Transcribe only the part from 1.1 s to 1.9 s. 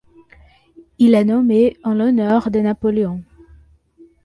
est nommé